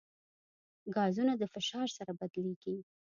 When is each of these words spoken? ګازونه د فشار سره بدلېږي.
ګازونه 0.95 1.33
د 1.37 1.43
فشار 1.53 1.87
سره 1.97 2.11
بدلېږي. 2.19 2.75